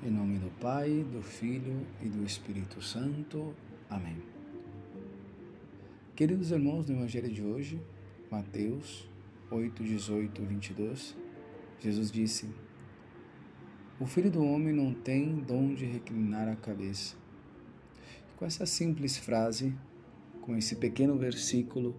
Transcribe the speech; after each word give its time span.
Em 0.00 0.12
nome 0.12 0.38
do 0.38 0.48
Pai, 0.60 1.04
do 1.12 1.20
Filho 1.20 1.84
e 2.00 2.08
do 2.08 2.24
Espírito 2.24 2.80
Santo. 2.80 3.52
Amém. 3.90 4.16
Queridos 6.14 6.52
irmãos, 6.52 6.86
no 6.86 6.94
Evangelho 6.94 7.28
de 7.28 7.42
hoje, 7.42 7.80
Mateus 8.30 9.08
8, 9.50 9.82
18 9.82 10.40
22, 10.40 11.16
Jesus 11.80 12.12
disse: 12.12 12.48
O 13.98 14.06
filho 14.06 14.30
do 14.30 14.40
homem 14.40 14.72
não 14.72 14.94
tem 14.94 15.34
dom 15.34 15.74
de 15.74 15.84
reclinar 15.84 16.46
a 16.46 16.54
cabeça. 16.54 17.16
Com 18.36 18.46
essa 18.46 18.66
simples 18.66 19.18
frase, 19.18 19.74
com 20.42 20.56
esse 20.56 20.76
pequeno 20.76 21.18
versículo, 21.18 21.96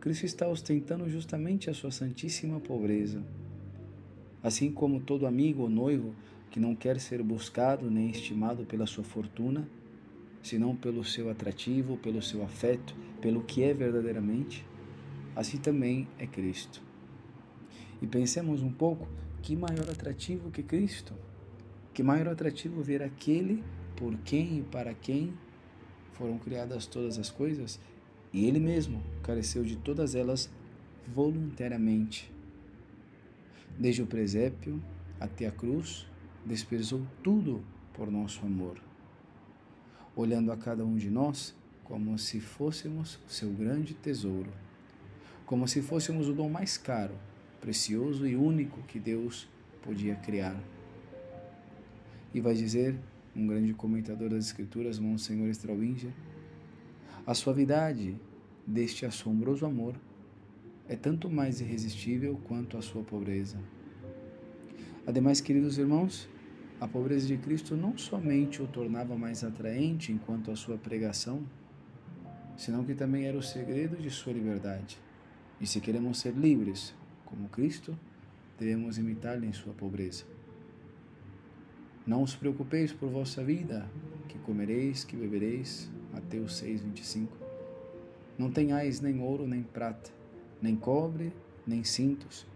Cristo 0.00 0.26
está 0.26 0.48
ostentando 0.48 1.08
justamente 1.08 1.70
a 1.70 1.74
sua 1.74 1.92
santíssima 1.92 2.58
pobreza. 2.58 3.24
Assim 4.42 4.72
como 4.72 5.00
todo 5.00 5.28
amigo 5.28 5.62
ou 5.62 5.70
noivo 5.70 6.12
que 6.56 6.60
não 6.60 6.74
quer 6.74 6.98
ser 6.98 7.22
buscado 7.22 7.90
nem 7.90 8.08
estimado 8.08 8.64
pela 8.64 8.86
sua 8.86 9.04
fortuna, 9.04 9.68
senão 10.42 10.74
pelo 10.74 11.04
seu 11.04 11.28
atrativo, 11.28 11.98
pelo 11.98 12.22
seu 12.22 12.42
afeto, 12.42 12.96
pelo 13.20 13.42
que 13.42 13.62
é 13.62 13.74
verdadeiramente, 13.74 14.64
assim 15.34 15.58
também 15.58 16.08
é 16.18 16.26
Cristo. 16.26 16.80
E 18.00 18.06
pensemos 18.06 18.62
um 18.62 18.72
pouco, 18.72 19.06
que 19.42 19.54
maior 19.54 19.90
atrativo 19.90 20.50
que 20.50 20.62
Cristo? 20.62 21.12
Que 21.92 22.02
maior 22.02 22.28
atrativo 22.28 22.82
ver 22.82 23.02
aquele 23.02 23.62
por 23.94 24.16
quem 24.24 24.60
e 24.60 24.62
para 24.62 24.94
quem 24.94 25.34
foram 26.14 26.38
criadas 26.38 26.86
todas 26.86 27.18
as 27.18 27.30
coisas 27.30 27.78
e 28.32 28.46
ele 28.46 28.60
mesmo 28.60 29.02
careceu 29.22 29.62
de 29.62 29.76
todas 29.76 30.14
elas 30.14 30.50
voluntariamente. 31.06 32.32
Desde 33.78 34.00
o 34.00 34.06
presépio 34.06 34.82
até 35.20 35.46
a 35.46 35.52
cruz, 35.52 36.06
despesou 36.46 37.04
tudo 37.22 37.62
por 37.92 38.10
nosso 38.10 38.46
amor, 38.46 38.80
olhando 40.14 40.52
a 40.52 40.56
cada 40.56 40.84
um 40.84 40.96
de 40.96 41.10
nós 41.10 41.54
como 41.82 42.16
se 42.18 42.40
fôssemos 42.40 43.18
seu 43.26 43.50
grande 43.50 43.94
tesouro, 43.94 44.50
como 45.44 45.66
se 45.66 45.82
fôssemos 45.82 46.28
o 46.28 46.32
dom 46.32 46.48
mais 46.48 46.78
caro, 46.78 47.14
precioso 47.60 48.26
e 48.26 48.36
único 48.36 48.80
que 48.82 49.00
Deus 49.00 49.48
podia 49.82 50.14
criar. 50.14 50.56
E 52.32 52.40
vai 52.40 52.54
dizer 52.54 52.96
um 53.34 53.46
grande 53.46 53.74
comentador 53.74 54.30
das 54.30 54.46
Escrituras, 54.46 54.98
Monsenhor 54.98 55.48
Straubinger, 55.48 56.12
a 57.26 57.34
suavidade 57.34 58.16
deste 58.64 59.04
assombroso 59.04 59.66
amor 59.66 59.96
é 60.88 60.94
tanto 60.94 61.28
mais 61.28 61.60
irresistível 61.60 62.40
quanto 62.44 62.78
a 62.78 62.82
sua 62.82 63.02
pobreza. 63.02 63.58
Ademais, 65.06 65.40
queridos 65.40 65.78
irmãos, 65.78 66.28
a 66.78 66.86
pobreza 66.86 67.26
de 67.26 67.38
Cristo 67.38 67.74
não 67.74 67.96
somente 67.96 68.62
o 68.62 68.66
tornava 68.66 69.16
mais 69.16 69.42
atraente 69.42 70.12
enquanto 70.12 70.50
a 70.50 70.56
sua 70.56 70.76
pregação, 70.76 71.42
senão 72.56 72.84
que 72.84 72.94
também 72.94 73.26
era 73.26 73.36
o 73.36 73.42
segredo 73.42 73.96
de 73.96 74.10
sua 74.10 74.34
liberdade. 74.34 74.98
E 75.58 75.66
se 75.66 75.80
queremos 75.80 76.18
ser 76.18 76.34
livres, 76.34 76.94
como 77.24 77.48
Cristo, 77.48 77.98
devemos 78.58 78.98
imitá-lo 78.98 79.46
em 79.46 79.52
sua 79.54 79.72
pobreza. 79.72 80.24
Não 82.06 82.22
os 82.22 82.36
preocupeis 82.36 82.92
por 82.92 83.08
vossa 83.08 83.42
vida, 83.42 83.88
que 84.28 84.38
comereis, 84.40 85.02
que 85.02 85.16
bebereis. 85.16 85.90
Mateus 86.12 86.56
6, 86.56 86.82
25. 86.82 87.36
Não 88.38 88.50
tenhais 88.50 89.00
nem 89.00 89.20
ouro, 89.20 89.46
nem 89.46 89.62
prata, 89.62 90.10
nem 90.62 90.76
cobre, 90.76 91.32
nem 91.66 91.82
cintos, 91.84 92.46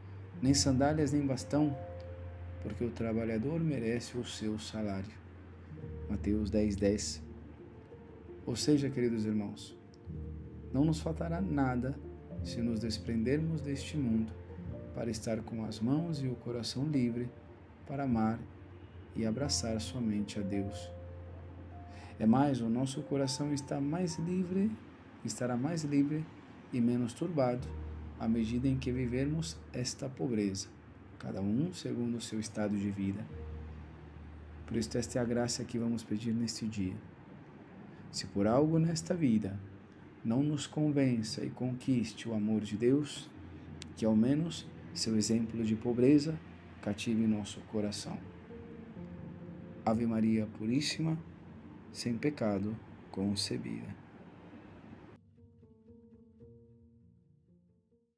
nem 0.41 0.55
sandálias, 0.55 1.13
nem 1.13 1.27
bastão 1.27 1.77
porque 2.63 2.85
o 2.85 2.91
trabalhador 2.91 3.59
merece 3.61 4.17
o 4.19 4.25
seu 4.25 4.59
salário. 4.59 5.13
Mateus 6.09 6.51
10, 6.51 6.77
10. 6.77 7.23
Ou 8.47 8.57
seja, 8.57 8.91
queridos 8.91 9.25
irmãos, 9.25 9.77
não 10.73 10.85
nos 10.85 11.01
faltará 11.01 11.41
nada 11.41 11.99
se 12.45 12.61
nos 12.61 12.81
desprendermos 12.81 13.61
deste 13.61 13.97
mundo 13.97 14.33
para 14.95 15.11
estar 15.11 15.41
com 15.43 15.65
as 15.65 15.81
mãos 15.81 16.23
e 16.23 16.27
o 16.27 16.35
coração 16.35 16.85
livre 16.85 17.29
para 17.87 18.05
amar 18.05 18.39
e 19.15 19.25
abraçar 19.25 19.81
somente 19.81 20.39
a 20.39 20.43
Deus. 20.43 20.91
É 22.19 22.27
mais, 22.27 22.61
o 22.61 22.69
nosso 22.69 23.03
coração 23.03 23.53
está 23.53 23.81
mais 23.81 24.19
livre, 24.19 24.71
estará 25.25 25.57
mais 25.57 25.85
livre 25.85 26.25
e 26.73 26.81
menos 26.81 27.15
turbado 27.15 27.67
à 28.19 28.29
medida 28.29 28.69
em 28.69 28.77
que 28.77 28.93
vivermos 28.93 29.57
esta 29.73 30.09
pobreza 30.09 30.69
cada 31.21 31.41
um 31.41 31.73
segundo 31.73 32.17
o 32.17 32.21
seu 32.21 32.41
estado 32.41 32.77
de 32.77 32.91
vida. 32.91 33.25
Por 34.67 34.77
isso, 34.77 34.97
esta 34.99 35.19
é 35.19 35.23
a 35.23 35.25
graça 35.25 35.65
que 35.65 35.79
vamos 35.79 36.03
pedir 36.03 36.33
neste 36.33 36.67
dia. 36.67 36.97
Se 38.11 38.27
por 38.27 38.47
algo 38.47 38.79
nesta 38.79 39.15
vida 39.15 39.57
não 40.25 40.43
nos 40.43 40.67
convença 40.67 41.45
e 41.45 41.51
conquiste 41.51 42.29
o 42.29 42.35
amor 42.35 42.63
de 42.63 42.77
Deus, 42.77 43.31
que 43.97 44.05
ao 44.05 44.17
menos 44.17 44.67
seu 44.93 45.17
exemplo 45.17 45.63
de 45.65 45.77
pobreza 45.77 46.39
cative 46.83 47.27
nosso 47.27 47.61
coração. 47.73 48.19
Ave 49.85 50.07
Maria 50.07 50.47
Puríssima, 50.59 51.19
sem 51.93 52.17
pecado 52.17 52.77
concebida. 53.11 54.10